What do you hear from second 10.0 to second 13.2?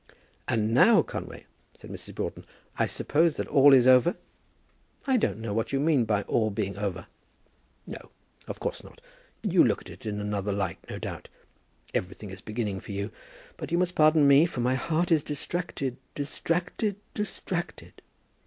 in another light, no doubt. Everything is beginning for you.